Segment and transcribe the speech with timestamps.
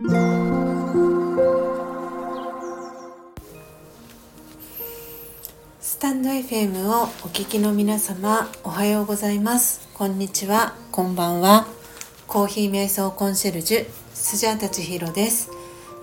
[0.00, 0.06] ス
[5.98, 9.88] タンド FM をお聞きの皆様おはようございます。
[9.94, 10.76] こんにちは。
[10.92, 11.66] こんばんは。
[12.28, 15.50] コーヒー瞑想コンシェルジュスジャータチヒロです。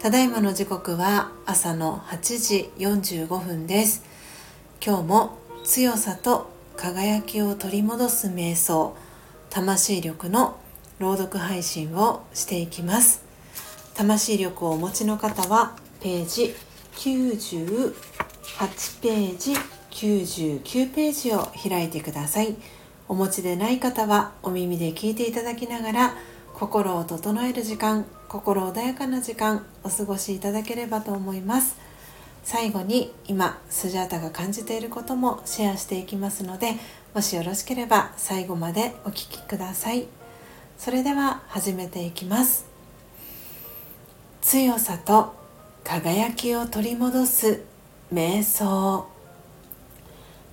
[0.02, 4.04] ただいまの時刻は朝の8時45分です。
[4.86, 8.94] 今日も強さと輝きを取り戻す瞑想
[9.50, 10.60] 魂力の
[11.00, 13.25] 朗読配信をしていきます。
[13.96, 16.54] 魂力をお持ちの方はページ
[16.96, 17.94] 98
[19.02, 19.54] ページ
[19.92, 22.56] 99ページを開いてください。
[23.08, 26.16] お持ちでない方はお耳で聞いていただきながら
[26.54, 31.78] 心を整える時間心穏やかな時間お過ごしいただければと思います。
[32.44, 36.74] 最後に今スジャータが感じていることもシェアしていきますので
[37.16, 40.08] もしよろしければ最後までお聴きください。
[40.78, 42.75] それでは始めていきます。
[44.48, 45.34] 強さと
[45.84, 47.64] 輝きを取り戻す
[48.14, 49.08] 瞑想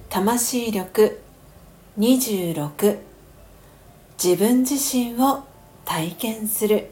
[0.08, 1.20] 魂力
[1.98, 2.98] 26
[4.14, 5.44] 自分自身を
[5.84, 6.88] 体験する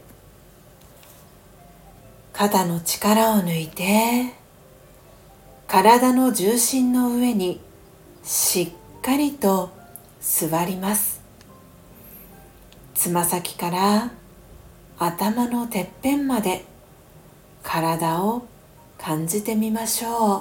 [2.35, 4.35] 肩の力を抜いて
[5.69, 7.63] 体の重心の上に
[8.23, 9.71] しっかりと
[10.21, 11.23] 座ります。
[12.95, 14.11] つま先から
[14.99, 16.69] 頭のてっぺんまで
[17.63, 18.47] 体を
[18.99, 20.37] 感じてみましょ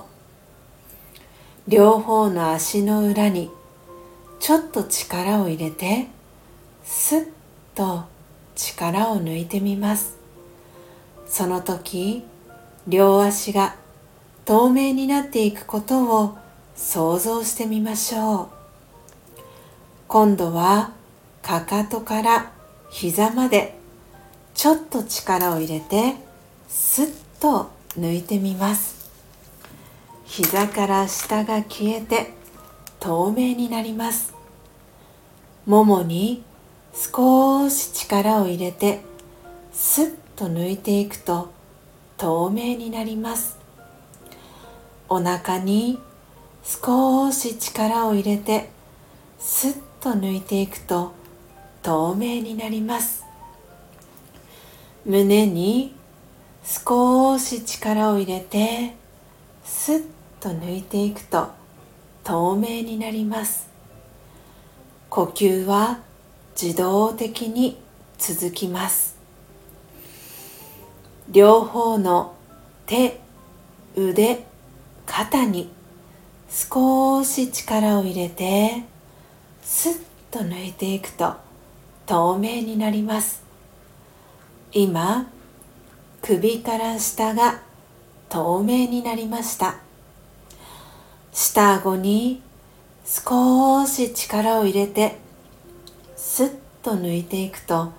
[1.67, 1.69] う。
[1.69, 3.51] 両方の足の裏に
[4.39, 6.07] ちょっと力を入れて
[6.83, 7.27] スッ
[7.75, 8.05] と
[8.55, 10.17] 力を抜いてみます。
[11.27, 12.23] その時
[12.87, 13.75] 両足が
[14.45, 16.37] 透明になっていくことを
[16.75, 18.47] 想像してみましょう。
[20.07, 20.91] 今度は
[21.43, 22.51] かかとから
[22.89, 23.77] 膝まで
[24.55, 26.15] ちょっと力を入れて
[26.69, 29.09] スッと抜いてみます。
[30.25, 32.31] 膝から下が消えて
[32.99, 34.35] 透明になります。
[35.65, 36.43] ももに
[36.93, 39.01] 少し力を入れて
[39.73, 41.49] スッと抜いていくと
[42.17, 43.57] 透明になります。
[45.09, 45.97] お腹に
[46.63, 48.69] 少し力を入れて
[49.39, 51.13] スッと抜いていくと
[51.81, 53.25] 透明になります。
[55.03, 55.95] 胸に
[56.71, 58.93] 少し力を入れて
[59.63, 60.03] スッ
[60.39, 61.49] と抜いていくと
[62.23, 63.67] 透明になります。
[65.09, 65.97] 呼吸は
[66.61, 67.81] 自動的に
[68.19, 69.17] 続きます。
[71.31, 72.35] 両方の
[72.85, 73.19] 手
[73.95, 74.45] 腕
[75.07, 75.71] 肩に
[76.49, 78.83] 少し力を入れて
[79.63, 81.33] スッと抜いていくと
[82.05, 83.41] 透明になります。
[84.71, 85.31] 今
[86.29, 87.59] 首から下が
[88.29, 89.77] 透明になりました。
[91.33, 92.43] 下顎に
[93.03, 95.17] 少し力を入れて
[96.15, 97.93] スッと抜いていくと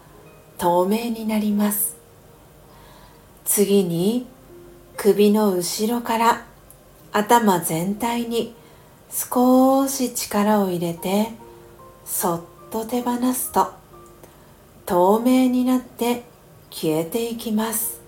[0.58, 1.96] 透明になります。
[3.44, 4.28] 次に
[4.96, 6.46] 首の後ろから
[7.10, 8.54] 頭全体に
[9.10, 11.30] 少し力を入れて
[12.04, 13.72] そっと手放すと
[14.86, 16.22] 透明になって
[16.70, 17.99] 消えていきます。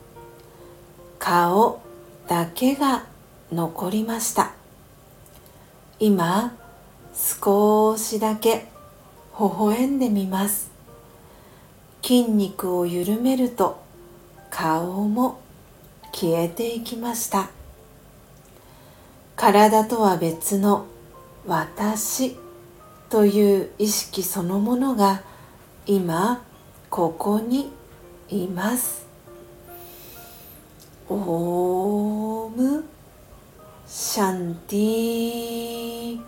[1.25, 1.81] 顔
[2.27, 3.05] だけが
[3.53, 4.55] 残りました。
[6.01, 6.53] 今
[7.15, 8.67] 少しだけ
[9.39, 10.73] 微笑んでみます。
[12.03, 13.81] 筋肉を緩めると
[14.51, 15.41] 顔も
[16.11, 17.51] 消えていきました。
[19.37, 20.87] 体とは別の
[21.47, 22.37] 私
[23.11, 25.23] という意識そのものが
[25.87, 26.43] 今
[26.91, 27.71] ここに
[28.29, 29.12] います。
[31.13, 32.85] オーム。
[33.87, 36.21] シャンティ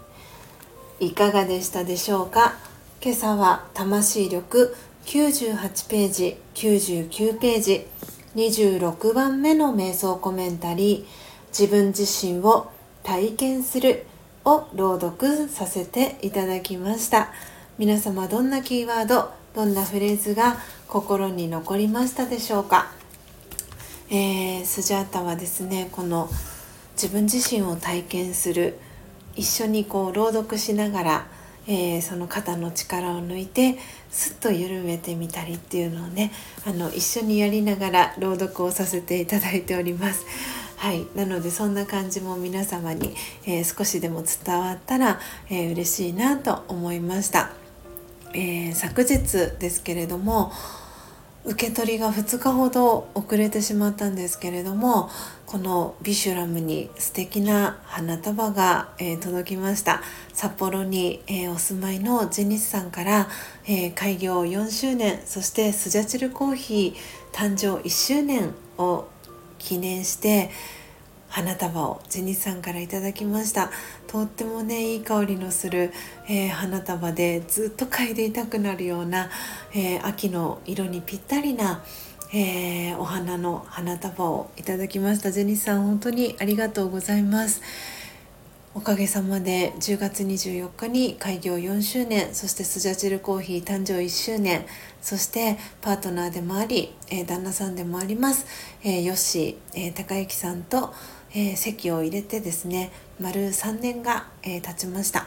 [1.00, 2.54] いかがでしたでしょうか？
[3.02, 7.86] 今朝は魂力98ページ99ページ
[8.36, 11.04] 26番目の瞑想コメンタリー
[11.48, 12.70] 自分自身を
[13.02, 14.06] 体験する
[14.44, 17.32] を朗読させていただきました。
[17.78, 20.56] 皆様どんなキーワードどんなフレーズが
[20.88, 22.92] 心に残りましたでしょうか、
[24.10, 26.28] えー、スジャータはですねこの
[26.92, 28.78] 自分自身を体験する
[29.34, 31.26] 一緒にこう朗読しながら
[31.66, 33.78] えー、その肩の力を抜いて
[34.10, 36.30] スッと緩めてみたりっていうのをね
[36.66, 40.26] あの一緒にやりながら朗読をさせていただいております。
[40.76, 43.14] はい、なのでそんな感じも皆様に、
[43.46, 45.18] えー、少しでも伝わったら、
[45.48, 47.52] えー、嬉しいなと思いました、
[48.34, 50.52] え、昨日ですけれども
[51.44, 55.10] 受け取りが2日ほど遅れてしまったんですけれども
[55.44, 60.02] このビシュラムに素敵な花束が、えー、届きました。
[60.32, 63.28] 札幌に、えー、お住まいのジェニスさんから、
[63.66, 69.06] えー、開業4周年そしてスジャチルコーヒー誕生1周年を
[69.58, 70.50] 記念して
[71.34, 73.72] 花束をジェニさんからいただきました。
[74.06, 75.92] とってもねいい香りのする、
[76.28, 79.30] えー、花束でずっと嗅いでいたくなるような、
[79.74, 81.82] えー、秋の色にぴったりな、
[82.32, 85.32] えー、お花の花束をいただきました。
[85.32, 87.62] ジェニさん本当にありがとうございます。
[88.76, 94.66] おかげさまで10月24日に開業4周年そしてスジャチルコーヒー誕生1周年
[95.00, 98.46] そしてパートナーでもあり、えー、旦那さんでもあります、
[98.82, 100.92] えー、ヨッシー、えー、高之さんと
[101.36, 105.26] えー、席を入れてですね丸3年が、えー、経ちました、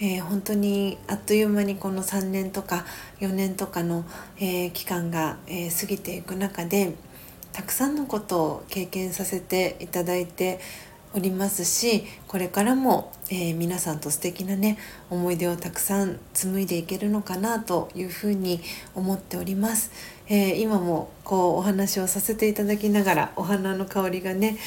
[0.00, 2.86] えー、本当にあっという間にこの3年とか
[3.20, 4.04] 4年とかの、
[4.40, 6.94] え期間が、え過ぎていく中で
[7.52, 10.58] たくさんのことを経験させていただいて
[11.16, 14.78] おりますしこれからも、えー、皆さんと素敵なね
[15.08, 18.60] 思い出をたくさん紡いでいけるのかなというふうに
[18.94, 19.90] 思っております、
[20.28, 24.58] えー、今もこうお話をさせていただきながらお花の香りがね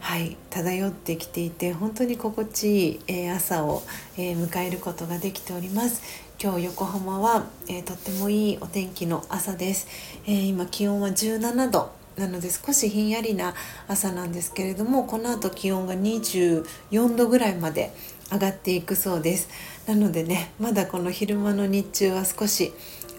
[0.00, 3.84] はい漂ってきていて本当に心地いい、えー、朝を、
[4.18, 6.02] え、迎えることができております。
[6.42, 9.86] 今日横浜は、えー、とってもいいお天気の朝です、
[10.26, 12.01] え今気温は17度。
[12.16, 13.54] なので少しひんやりな
[13.88, 17.92] 朝なんですけれどもこの後気温が24度ぐらいまで
[18.30, 19.48] 上がっていくそうです。
[19.86, 22.72] なのでねまだこの昼間の日中は少し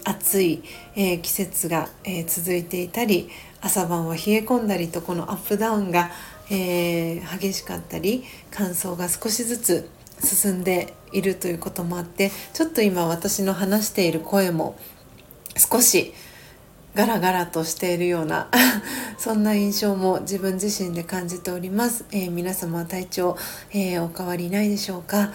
[0.04, 0.62] 暑い、
[0.96, 3.30] えー、季節が、えー、続いていたり
[3.60, 6.10] 朝晩は冷え込んだりとこのアップダウンが
[6.50, 9.88] えー、激しかったり乾燥が少しずつ
[10.22, 14.76] 進んでいるということもあってちょっと今私の話している声も
[15.56, 16.12] 少し
[16.94, 18.48] ガラガラとしているような
[19.18, 23.36] そんな印象も自分自身で感じております、えー、皆様体調、
[23.72, 25.32] えー、お変わりないでしょうか、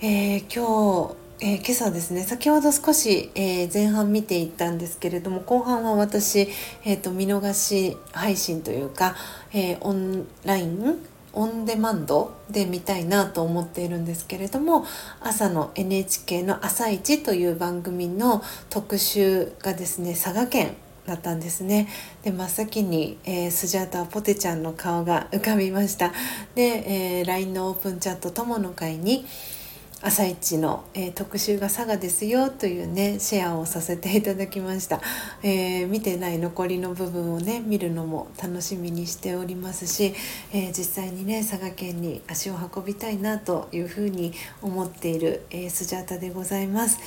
[0.00, 6.48] えー、今日えー、今朝ですね先ほど少し、えー、前半見ていったんですけれども後半は私、
[6.84, 9.14] えーと、見逃し配信というか、
[9.52, 10.98] えー、オンライン
[11.32, 14.84] オンデマンドで見たいなと思っているんですけれども
[15.20, 20.76] 朝の NHK の「朝一という番組の特集がですね佐賀県
[21.06, 21.88] だったんですね。
[22.22, 26.12] で真っ先に、えー、スジャータポテちゃんの顔が浮かびました。
[26.54, 29.24] で、えー、LINE のオープンチャット友の会に
[30.00, 35.00] 「朝一の、えー、特集が佐賀ですよというねシェアをさせていただきました、
[35.42, 40.14] えー、見てない残りの部分をね見るのも楽しみにしておりますし、
[40.52, 46.98] えー、実際にね佐賀県に足を運びたいなというふうに思っている、えスジャータでございます。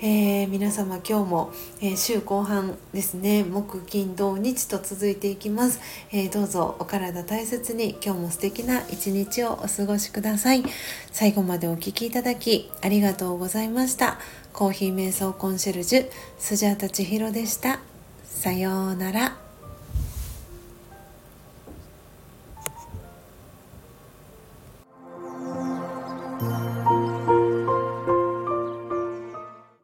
[0.00, 5.80] えー、皆様今日も、えー、週後半ですね木金土日と続いていきます、
[6.12, 10.62] えー、どうぞお体大切に今日も素敵な一日をお過ごしください。
[11.10, 14.18] 最後までお聴きいただきありがとうございました。
[14.52, 17.80] コーヒー瞑想コンシェルジュスジャータ千尋でした。
[18.24, 19.47] さようなら。